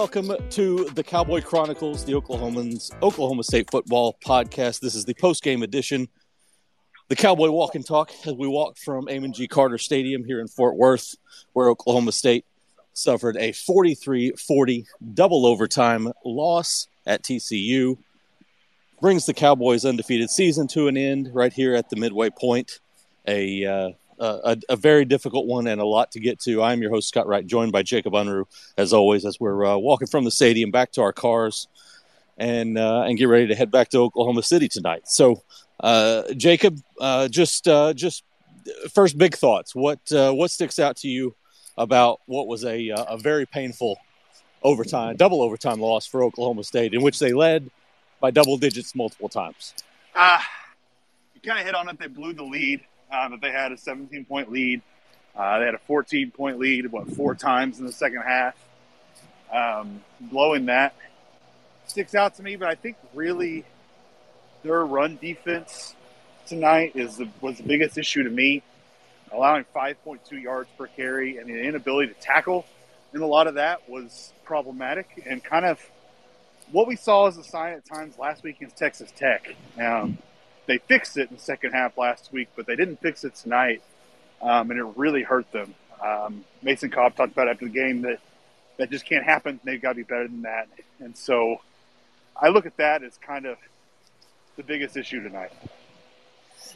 [0.00, 4.80] Welcome to the Cowboy Chronicles, the Oklahomans Oklahoma State football podcast.
[4.80, 6.08] This is the post-game edition,
[7.08, 9.46] the Cowboy Walk and Talk, as we walk from Amon G.
[9.46, 11.16] Carter Stadium here in Fort Worth,
[11.52, 12.46] where Oklahoma State
[12.94, 17.98] suffered a 43-40 double overtime loss at TCU.
[19.02, 22.80] Brings the Cowboys' undefeated season to an end right here at the midway point.
[23.28, 23.90] A uh,
[24.20, 26.62] a, a, very difficult one and a lot to get to.
[26.62, 28.44] I'm your host, Scott Wright, joined by Jacob Unruh,
[28.76, 31.68] as always, as we're uh, walking from the stadium back to our cars
[32.36, 35.08] and uh, and get ready to head back to Oklahoma City tonight.
[35.08, 35.42] So,
[35.80, 38.24] uh, Jacob, uh, just uh, just
[38.92, 39.74] first big thoughts.
[39.74, 41.34] What uh, what sticks out to you
[41.78, 43.98] about what was a a very painful
[44.62, 47.70] overtime, double overtime loss for Oklahoma State, in which they led
[48.20, 49.74] by double digits multiple times?
[50.14, 50.40] Uh,
[51.34, 51.98] you kind of hit on it.
[51.98, 52.80] They blew the lead
[53.10, 54.82] uh, that they had a 17 point lead.
[55.36, 58.54] Uh, they had a 14 point lead, what, four times in the second half.
[59.52, 60.94] Um, blowing that
[61.90, 63.64] sticks out to me, but I think really
[64.62, 65.94] their run defense
[66.46, 68.62] tonight is the, was the biggest issue to me.
[69.32, 72.66] Allowing 5.2 yards per carry and the inability to tackle,
[73.12, 75.78] and a lot of that was problematic and kind of
[76.72, 79.54] what we saw as a sign at times last week against Texas Tech.
[79.80, 80.18] Um,
[80.70, 83.82] they fixed it in the second half last week, but they didn't fix it tonight,
[84.40, 85.74] um, and it really hurt them.
[86.00, 88.20] Um, Mason Cobb talked about after the game that
[88.76, 89.58] that just can't happen.
[89.64, 90.68] They've got to be better than that,
[91.00, 91.60] and so
[92.40, 93.58] I look at that as kind of
[94.54, 95.50] the biggest issue tonight.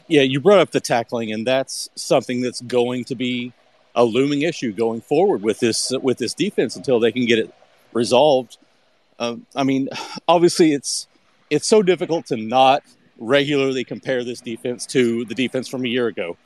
[0.09, 3.53] Yeah, you brought up the tackling, and that's something that's going to be
[3.95, 7.53] a looming issue going forward with this with this defense until they can get it
[7.93, 8.57] resolved.
[9.19, 9.87] Um, I mean,
[10.27, 11.07] obviously, it's
[11.49, 12.83] it's so difficult to not
[13.17, 16.37] regularly compare this defense to the defense from a year ago.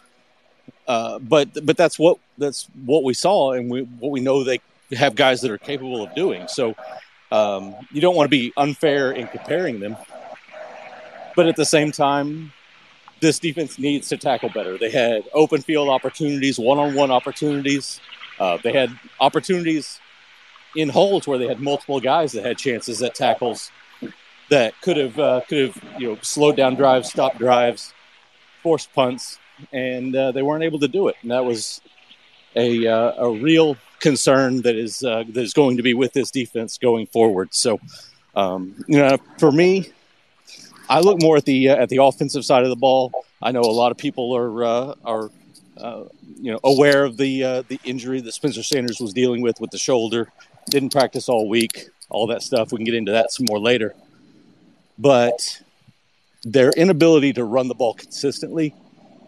[0.87, 4.59] Uh, but but that's what that's what we saw, and we, what we know they
[4.91, 6.47] have guys that are capable of doing.
[6.47, 6.75] So
[7.31, 9.97] um, you don't want to be unfair in comparing them,
[11.35, 12.51] but at the same time,
[13.19, 14.77] this defense needs to tackle better.
[14.77, 17.99] They had open field opportunities, one-on-one opportunities.
[18.39, 19.99] Uh, they had opportunities
[20.75, 23.71] in holes where they had multiple guys that had chances at tackles
[24.49, 27.93] that could have uh, could have you know slowed down drives, stopped drives,
[28.61, 29.39] forced punts,
[29.71, 31.15] and uh, they weren't able to do it.
[31.21, 31.81] And that was
[32.55, 36.31] a uh, a real concern that is uh, that is going to be with this
[36.31, 37.53] defense going forward.
[37.53, 37.79] So,
[38.35, 39.89] um, you know, for me,
[40.89, 43.11] I look more at the uh, at the offensive side of the ball.
[43.41, 45.29] I know a lot of people are uh, are
[46.41, 49.77] you know aware of the the injury that Spencer Sanders was dealing with with the
[49.77, 50.31] shoulder.
[50.69, 51.89] Didn't practice all week.
[52.09, 52.71] All that stuff.
[52.71, 53.95] We can get into that some more later
[54.99, 55.61] but
[56.43, 58.75] their inability to run the ball consistently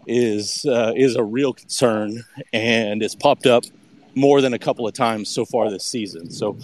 [0.05, 2.23] is uh, is a real concern,
[2.53, 3.63] and it's popped up
[4.13, 6.29] more than a couple of times so far this season.
[6.29, 6.57] So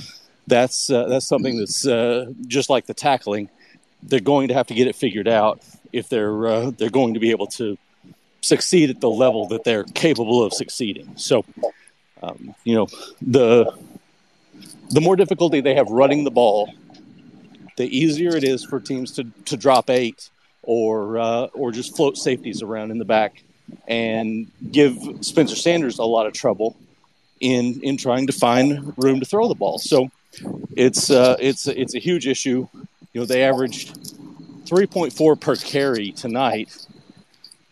[0.47, 3.49] that's uh, that's something that's uh, just like the tackling.
[4.03, 5.61] They're going to have to get it figured out
[5.93, 7.77] if they're uh, they're going to be able to
[8.41, 11.11] succeed at the level that they're capable of succeeding.
[11.15, 11.43] So,
[12.21, 12.87] um, you know,
[13.21, 13.71] the
[14.89, 16.73] the more difficulty they have running the ball
[17.77, 20.29] the easier it is for teams to, to drop eight
[20.63, 23.41] or uh, or just float safeties around in the back
[23.87, 26.75] and give Spencer Sanders a lot of trouble
[27.39, 29.79] in in trying to find room to throw the ball.
[29.79, 30.09] So
[30.75, 32.67] it's uh, it's it's a huge issue.
[33.13, 33.97] You know, they averaged
[34.65, 36.85] 3.4 per carry tonight,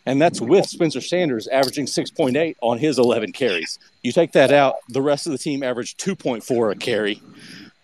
[0.06, 3.78] and that's with Spencer Sanders averaging 6.8 on his 11 carries.
[4.02, 7.22] You take that out, the rest of the team averaged 2.4 a carry.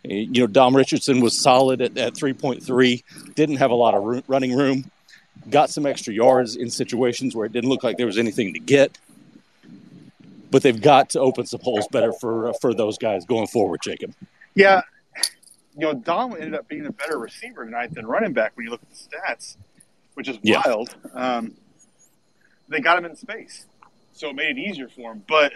[0.04, 3.04] You know, Dom Richardson was solid at, at 3.3,
[3.36, 4.90] didn't have a lot of running room,
[5.50, 8.60] got some extra yards in situations where it didn't look like there was anything to
[8.60, 8.98] get.
[10.50, 14.14] But they've got to open some holes better for for those guys going forward, Jacob.
[14.54, 14.82] Yeah,
[15.78, 18.72] you know, Dom ended up being a better receiver tonight than running back when you
[18.72, 19.56] look at the stats,
[20.16, 20.62] which is yeah.
[20.66, 20.96] wild.
[21.14, 21.54] Um,
[22.68, 23.66] they got him in space,
[24.12, 25.24] so it made it easier for him.
[25.28, 25.54] But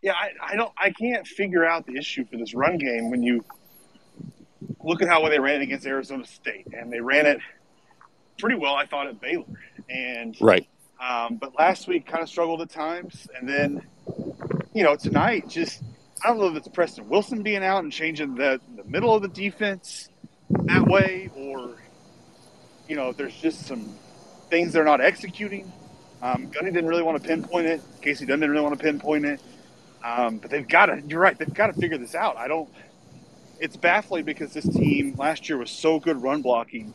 [0.00, 3.22] yeah, I, I don't, I can't figure out the issue for this run game when
[3.22, 3.44] you
[4.84, 7.38] look at how well they ran it against Arizona State, and they ran it
[8.38, 9.44] pretty well, I thought, at Baylor.
[9.88, 10.66] And right.
[11.00, 13.82] Um, but last week kind of struggled at times, and then
[14.72, 15.82] you know, tonight, just
[16.24, 19.22] I don't know if it's Preston Wilson being out and changing the, the middle of
[19.22, 20.08] the defense
[20.50, 21.76] that way, or
[22.88, 23.94] you know, if there's just some
[24.50, 25.72] things they're not executing.
[26.22, 27.82] Um, Gunny didn't really want to pinpoint it.
[28.00, 29.40] Kasey Dunn didn't really want to pinpoint it.
[30.02, 31.02] Um, but they've got to.
[31.06, 31.38] You're right.
[31.38, 32.36] They've got to figure this out.
[32.36, 32.68] I don't.
[33.64, 36.92] It's baffling because this team last year was so good run blocking,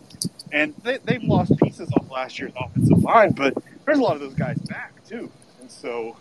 [0.52, 3.32] and they, they've lost pieces off last year's offensive line.
[3.32, 3.56] But
[3.86, 6.16] there's a lot of those guys back too, and so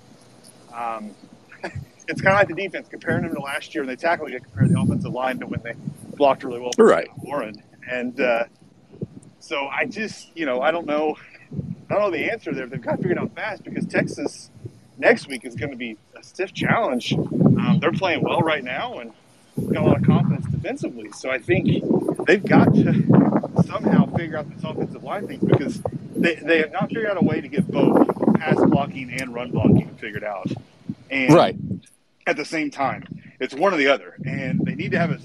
[0.73, 1.11] um,
[2.09, 4.41] it's kind of like the defense comparing them to last year, and they tackle you
[4.41, 5.75] compare the offensive line to when they
[6.17, 6.71] blocked really well.
[6.79, 8.45] Right, Warren, and uh,
[9.41, 11.19] so I just you know I don't know.
[11.91, 12.67] I don't know the answer there.
[12.67, 14.51] They've got to figure it out fast because Texas
[14.97, 17.13] next week is going to be a stiff challenge.
[17.13, 19.13] Um, they're playing well right now and
[19.73, 21.11] got a lot of confidence defensively.
[21.13, 21.67] So I think
[22.27, 22.93] they've got to
[23.67, 25.81] somehow figure out this offensive line thing because
[26.17, 29.51] they, they have not figured out a way to get both pass blocking and run
[29.51, 30.51] blocking figured out.
[31.11, 31.57] And right.
[32.27, 33.05] at the same time,
[33.41, 34.17] it's one or the other.
[34.25, 35.21] And they need to have it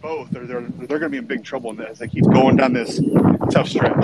[0.00, 2.72] both or they're, they're going to be in big trouble as they keep going down
[2.72, 3.00] this
[3.50, 3.94] tough stretch.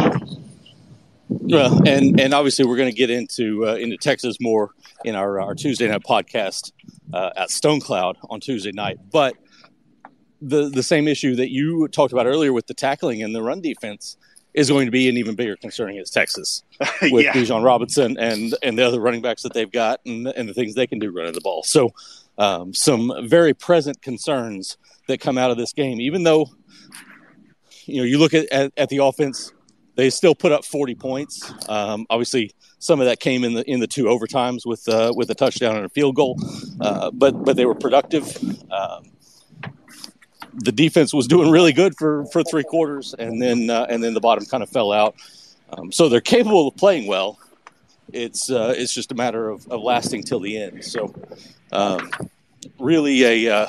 [1.29, 4.71] Well, and and obviously we're going to get into uh, into Texas more
[5.05, 6.73] in our our Tuesday night podcast
[7.13, 8.99] uh, at Stone Cloud on Tuesday night.
[9.11, 9.35] But
[10.41, 13.61] the the same issue that you talked about earlier with the tackling and the run
[13.61, 14.17] defense
[14.55, 16.63] is going to be an even bigger concern against Texas
[17.03, 17.33] with yeah.
[17.33, 20.75] Bijan Robinson and and the other running backs that they've got and and the things
[20.75, 21.63] they can do running the ball.
[21.63, 21.93] So
[22.39, 26.47] um, some very present concerns that come out of this game, even though
[27.85, 29.53] you know you look at, at, at the offense
[29.99, 31.53] they still put up 40 points.
[31.69, 35.29] Um, obviously, some of that came in the in the two overtimes with uh, with
[35.31, 36.39] a touchdown and a field goal,
[36.81, 38.25] uh, but but they were productive.
[38.71, 39.11] Um,
[40.55, 44.15] the defense was doing really good for, for three quarters, and then uh, and then
[44.15, 45.15] the bottom kind of fell out.
[45.71, 47.39] Um, so they're capable of playing well.
[48.13, 50.85] It's uh, it's just a matter of, of lasting till the end.
[50.85, 51.15] So
[51.73, 52.11] um,
[52.79, 53.67] really a uh,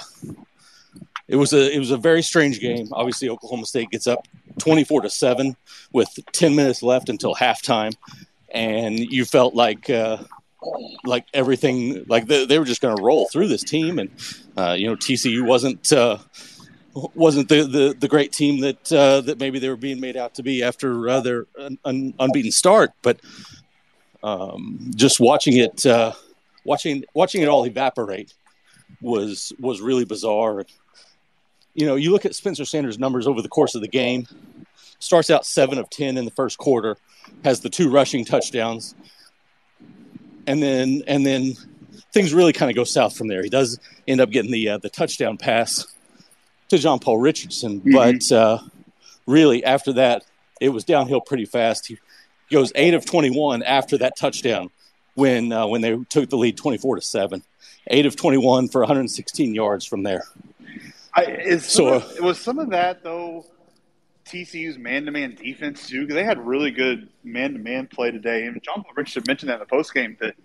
[1.28, 2.88] it was a it was a very strange game.
[2.92, 4.28] Obviously, Oklahoma State gets up
[4.60, 5.56] 24 to 7
[5.94, 7.96] with 10 minutes left until halftime
[8.52, 10.18] and you felt like uh,
[11.06, 14.10] like everything like they, they were just going to roll through this team and
[14.58, 16.18] uh, you know TCU wasn't uh,
[17.16, 20.36] wasn't the, the, the great team that uh, that maybe they were being made out
[20.36, 21.46] to be after uh, their
[21.86, 23.20] un, unbeaten start but
[24.24, 26.14] um, just watching it uh,
[26.64, 28.34] watching watching it all evaporate
[29.02, 30.66] was was really bizarre
[31.80, 34.28] you know, you look at Spencer Sanders' numbers over the course of the game.
[35.00, 36.98] Starts out seven of ten in the first quarter,
[37.46, 38.96] has the two rushing touchdowns,
[40.46, 41.54] and then and then
[42.12, 43.42] things really kind of go south from there.
[43.42, 43.80] He does
[44.10, 45.88] end up getting the uh, the touchdown pass
[46.70, 47.92] to John Paul Richardson, mm-hmm.
[47.92, 48.60] but uh,
[49.26, 50.24] really after that,
[50.62, 51.88] it was downhill pretty fast.
[51.88, 51.98] He
[52.52, 54.70] goes eight of twenty one after that touchdown
[55.16, 57.44] when uh, when they took the lead twenty four to seven.
[57.88, 60.24] Eight of twenty one for 116 yards from there.
[61.16, 63.46] I, so of, was some of that though
[64.30, 66.02] TCU's man-to-man defense too?
[66.02, 69.60] Because they had really good man-to-man play today, and John Paul Richardson mentioned that in
[69.60, 70.36] the post game that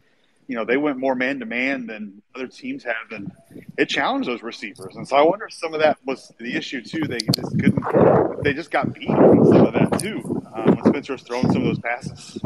[0.48, 3.30] you know they went more man-to-man than other teams have, and
[3.76, 4.96] it challenged those receivers.
[4.96, 7.02] And so I wonder if some of that was the issue too.
[7.06, 8.42] They just couldn't.
[8.44, 11.62] They just got beat on some of that too um, when Spencer was throwing some
[11.62, 12.38] of those passes.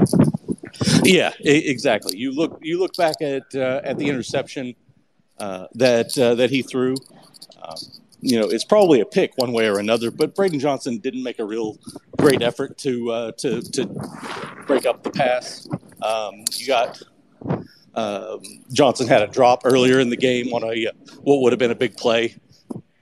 [1.02, 2.16] Yeah, exactly.
[2.16, 4.74] You look you look back at uh, at the interception
[5.38, 6.94] uh, that uh, that he threw.
[7.62, 7.76] Um,
[8.20, 10.10] you know, it's probably a pick one way or another.
[10.10, 11.78] But Braydon Johnson didn't make a real
[12.16, 13.86] great effort to uh, to to
[14.66, 15.68] break up the pass.
[16.02, 17.00] Um, you got
[17.98, 18.40] um,
[18.72, 20.86] Johnson had a drop earlier in the game on a
[21.22, 22.36] what would have been a big play.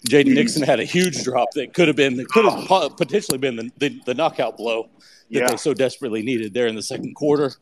[0.09, 3.71] Jaden Nixon had a huge drop that could have been could have potentially been the,
[3.79, 4.89] the, the knockout blow
[5.31, 5.51] that yeah.
[5.51, 7.53] they so desperately needed there in the second quarter.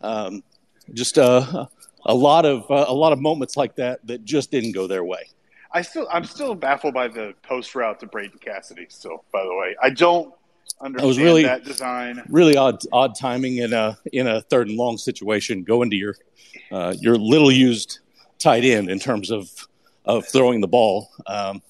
[0.00, 0.42] Um,
[0.94, 1.66] just uh,
[2.06, 5.04] a lot of uh, a lot of moments like that that just didn't go their
[5.04, 5.28] way.
[5.72, 8.90] I still I'm still baffled by the post route to Braden Cassity.
[8.90, 10.32] Still, by the way, I don't
[10.82, 12.22] understand was really, that design.
[12.28, 15.62] Really odd odd timing in a in a third and long situation.
[15.62, 16.16] Go into your
[16.70, 18.00] uh, your little used
[18.38, 19.50] tight end in terms of
[20.04, 21.10] of throwing the ball.
[21.26, 21.62] Um,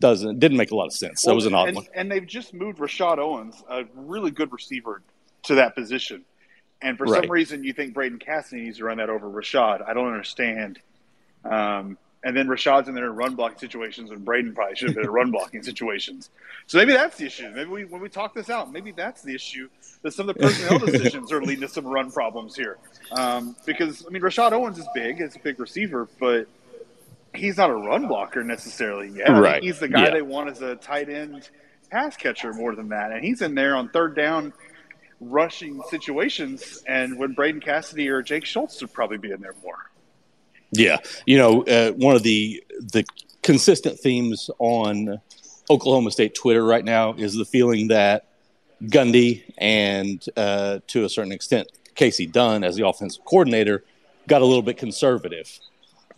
[0.00, 1.24] doesn't didn't make a lot of sense.
[1.24, 1.86] Well, that was an odd and, one.
[1.94, 5.02] And they've just moved Rashod Owens, a really good receiver,
[5.44, 6.24] to that position.
[6.82, 7.22] And for right.
[7.22, 9.82] some reason, you think Braden Cassity needs to run that over Rashod.
[9.82, 10.78] I don't understand.
[11.44, 14.96] Um, and then Rashod's in there in run blocking situations, and Braden probably should have
[14.96, 16.30] been in run blocking situations.
[16.66, 17.48] So maybe that's the issue.
[17.54, 19.68] Maybe we, when we talk this out, maybe that's the issue
[20.02, 22.78] that some of the personnel decisions are leading to some run problems here.
[23.12, 26.48] Um, because I mean, Rashod Owens is big; he's a big receiver, but
[27.32, 29.28] he's not a run blocker necessarily yet.
[29.28, 29.62] Right.
[29.62, 30.10] He's the guy yeah.
[30.10, 31.48] they want as a tight end
[31.92, 34.52] pass catcher more than that, and he's in there on third down
[35.20, 36.82] rushing situations.
[36.88, 39.92] And when Braden Cassity or Jake Schultz would probably be in there more.
[40.72, 43.04] Yeah, you know, uh, one of the the
[43.42, 45.20] consistent themes on
[45.70, 48.26] Oklahoma State Twitter right now is the feeling that
[48.82, 53.84] Gundy and uh, to a certain extent Kasey Dunn as the offensive coordinator
[54.28, 55.58] got a little bit conservative.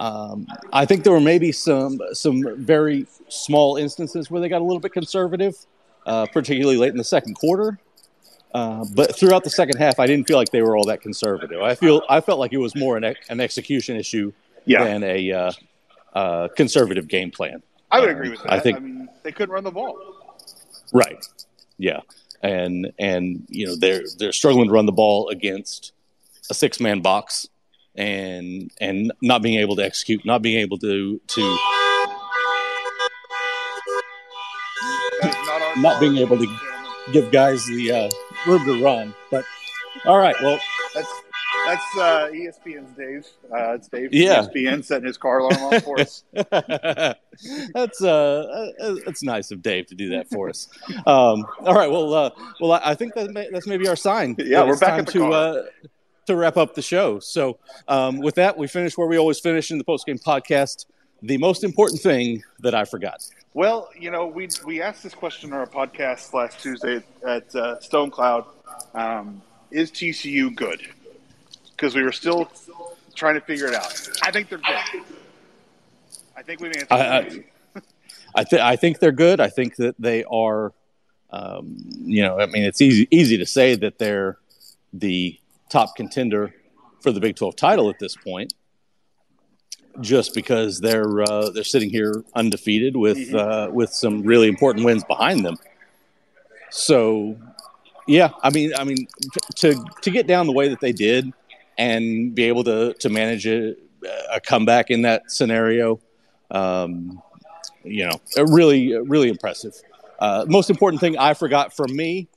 [0.00, 4.64] Um, I think there were maybe some some very small instances where they got a
[4.64, 5.56] little bit conservative,
[6.06, 7.78] uh, particularly late in the second quarter.
[8.54, 11.60] Uh, but throughout the second half, I didn't feel like they were all that conservative.
[11.60, 14.32] I feel I felt like it was more an, an execution issue
[14.64, 14.84] yeah.
[14.84, 15.52] than a uh,
[16.14, 17.62] uh, conservative game plan.
[17.90, 18.52] I would agree with that.
[18.52, 19.98] I think I mean, they couldn't run the ball.
[20.92, 21.24] Right.
[21.76, 22.00] Yeah.
[22.42, 25.92] And and you know they're they're struggling to run the ball against
[26.50, 27.48] a six man box
[27.96, 31.58] and and not being able to execute, not being able to to
[35.22, 36.67] not, not being able to
[37.12, 38.10] give guys the uh,
[38.46, 39.14] room to run.
[39.30, 39.44] But
[40.04, 40.58] all right, well,
[40.94, 41.12] that's
[41.66, 43.26] that's uh, ESPN's Dave.
[43.52, 44.12] Uh, it's Dave.
[44.12, 44.42] Yeah.
[44.42, 46.24] ESPN setting his car alarm on for us.
[46.32, 50.68] that's uh, uh, that's nice of Dave to do that for us.
[51.06, 51.90] Um, all right.
[51.90, 54.34] Well, uh, well, I, think that may, that's maybe our sign.
[54.38, 55.32] Yeah, we're back at the to car.
[55.32, 55.62] Uh,
[56.26, 57.18] to wrap up the show.
[57.18, 60.86] So, um, with that, we finish where we always finish in the post game podcast.
[61.22, 63.26] The most important thing that I forgot.
[63.58, 67.80] Well, you know, we we asked this question on our podcast last Tuesday at uh,
[67.80, 68.44] Stone Cloud.
[68.94, 70.80] Um, is TCU good?
[71.72, 72.52] Because we were still
[73.16, 74.08] trying to figure it out.
[74.22, 75.02] I think they're good.
[76.36, 76.92] I think we've answered.
[76.92, 77.82] I, I,
[78.36, 79.40] I, th- I think they're good.
[79.40, 80.72] I think that they are.
[81.30, 84.38] Um, you know, I mean, it's easy easy to say that they're
[84.92, 85.36] the
[85.68, 86.54] top contender
[87.00, 88.54] for the Big 12 title at this point,
[90.00, 93.36] just because they're uh, they're sitting here undefeated with mm-hmm.
[93.36, 95.56] uh, with some really important wins behind them.
[96.70, 97.36] So,
[98.06, 99.08] yeah, I mean, I mean,
[99.56, 101.32] to to get down the way that they did
[101.76, 103.74] and be able to to manage a,
[104.32, 106.00] a comeback in that scenario,
[106.50, 107.22] um,
[107.84, 109.74] you know, really really impressive.
[110.18, 112.28] Uh, most important thing I forgot from me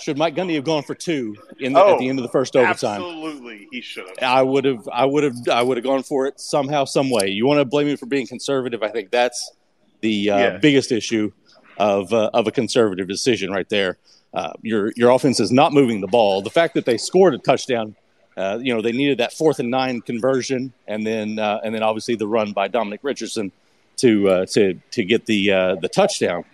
[0.00, 2.28] should Mike Gundy have gone for two in the, oh, at the end of the
[2.28, 3.02] first overtime?
[3.02, 4.16] Absolutely, he should have.
[4.22, 4.88] I would have.
[4.92, 5.36] I would have.
[5.50, 7.28] I would have gone for it somehow, some way.
[7.28, 8.82] You want to blame me for being conservative?
[8.82, 9.52] I think that's
[10.00, 10.56] the uh, yeah.
[10.58, 11.32] biggest issue
[11.76, 13.98] of uh, of a conservative decision right there.
[14.34, 16.42] Uh, your your offense is not moving the ball.
[16.42, 17.96] The fact that they scored a touchdown,
[18.36, 21.82] uh, you know, they needed that fourth and nine conversion, and then uh, and then
[21.82, 23.52] obviously the run by Dominic Richardson
[23.98, 26.44] to uh, to to get the the touchdown.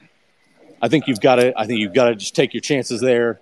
[0.84, 1.58] I think you've got to.
[1.58, 3.40] I think you've got to just take your chances there.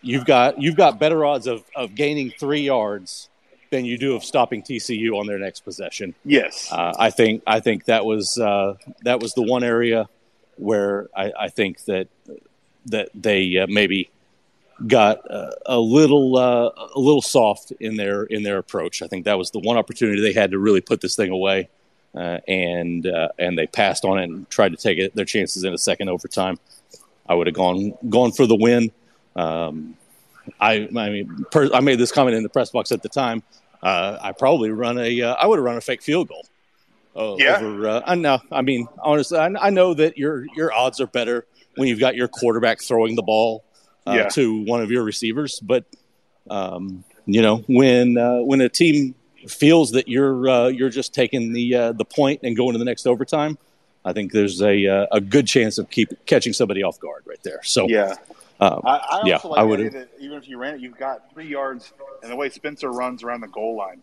[0.00, 3.28] You've got you've got better odds of, of gaining three yards
[3.70, 6.14] than you do of stopping TCU on their next possession.
[6.24, 10.08] Yes, uh, I think I think that was uh, that was the one area
[10.56, 12.08] where I, I think that
[12.86, 14.10] that they uh, maybe
[14.86, 19.02] got uh, a little uh, a little soft in their in their approach.
[19.02, 21.68] I think that was the one opportunity they had to really put this thing away
[22.14, 25.64] uh, and uh, and they passed on it and tried to take it, their chances
[25.64, 26.58] in a second overtime.
[27.28, 28.92] I would have gone gone for the win.
[29.34, 29.96] Um,
[30.60, 33.42] I, I mean, per, I made this comment in the press box at the time.
[33.82, 36.46] Uh, I probably run a, uh, I would have run a fake field goal.
[37.16, 37.60] Uh, yeah.
[37.60, 38.40] Over, uh, I know.
[38.50, 42.16] I mean, honestly, I, I, know that your your odds are better when you've got
[42.16, 43.64] your quarterback throwing the ball
[44.06, 44.28] yeah.
[44.30, 45.60] to one of your receivers.
[45.60, 45.84] But
[46.50, 48.16] um, you know, when
[48.46, 49.14] when a team
[49.50, 52.84] feels that you're uh, you're just taking the uh, the point and going to the
[52.84, 53.58] next overtime,
[54.04, 57.42] I think there's a uh, a good chance of keep catching somebody off guard right
[57.42, 57.62] there.
[57.62, 58.14] So yeah.
[58.60, 61.48] Um, I, I yeah, like I would even if you ran it, you've got three
[61.48, 64.00] yards, and the way Spencer runs around the goal line,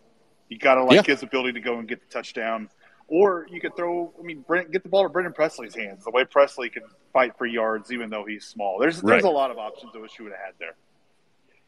[0.49, 1.13] you got to like yeah.
[1.13, 2.69] his ability to go and get the touchdown.
[3.07, 6.05] Or you could throw, I mean, Brent, get the ball to Brennan Presley's hands.
[6.05, 8.79] The way Presley can fight for yards, even though he's small.
[8.79, 9.29] There's there's right.
[9.29, 10.75] a lot of options I wish you would have had there.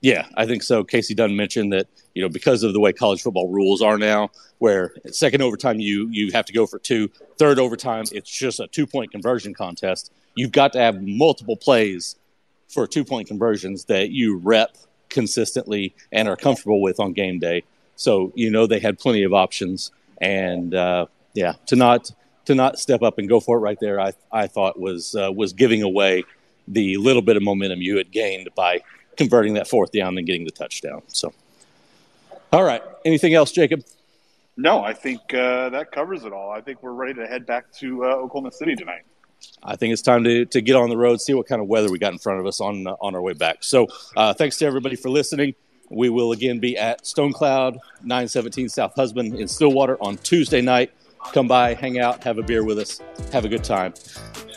[0.03, 0.83] Yeah, I think so.
[0.83, 4.31] Kasey Dunn mentioned that you know because of the way college football rules are now,
[4.59, 8.67] where second overtime you you have to go for two, third overtime it's just a
[8.67, 10.11] two point conversion contest.
[10.35, 12.17] You've got to have multiple plays
[12.67, 14.75] for two point conversions that you rep
[15.07, 17.63] consistently and are comfortable with on game day.
[17.95, 22.11] So you know they had plenty of options, and uh, yeah, to not
[22.43, 25.31] to not step up and go for it right there, I I thought was uh,
[25.31, 26.25] was giving away
[26.67, 28.81] the little bit of momentum you had gained by
[29.17, 31.01] converting that fourth down and getting the touchdown.
[31.07, 31.33] So,
[32.51, 32.81] all right.
[33.05, 33.83] Anything else, Jacob?
[34.55, 36.51] No, I think uh, that covers it all.
[36.51, 39.01] I think we're ready to head back to uh, Oklahoma City tonight.
[39.63, 41.91] I think it's time to, to get on the road, see what kind of weather
[41.91, 43.63] we got in front of us on uh, on our way back.
[43.63, 45.55] So, uh, thanks to everybody for listening.
[45.89, 50.91] We will again be at Stone Cloud, 917 South Husband in Stillwater on Tuesday night.
[51.33, 52.99] Come by, hang out, have a beer with us,
[53.31, 53.93] have a good time.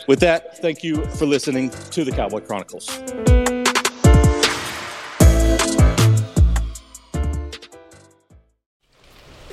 [0.07, 2.87] With that, thank you for listening to the Cowboy Chronicles.